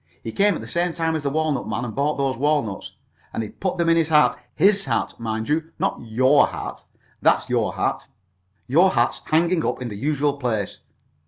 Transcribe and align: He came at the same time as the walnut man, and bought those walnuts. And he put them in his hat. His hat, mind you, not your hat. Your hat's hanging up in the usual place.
He 0.23 0.31
came 0.31 0.55
at 0.55 0.61
the 0.61 0.65
same 0.65 0.95
time 0.95 1.15
as 1.15 1.21
the 1.21 1.29
walnut 1.29 1.67
man, 1.67 1.85
and 1.85 1.93
bought 1.93 2.17
those 2.17 2.35
walnuts. 2.35 2.93
And 3.33 3.43
he 3.43 3.49
put 3.49 3.77
them 3.77 3.87
in 3.87 3.97
his 3.97 4.09
hat. 4.09 4.35
His 4.55 4.85
hat, 4.85 5.13
mind 5.19 5.47
you, 5.47 5.71
not 5.77 6.01
your 6.01 6.47
hat. 6.47 6.79
Your 7.47 7.73
hat's 8.93 9.21
hanging 9.25 9.63
up 9.63 9.79
in 9.79 9.89
the 9.89 9.95
usual 9.95 10.37
place. 10.39 10.79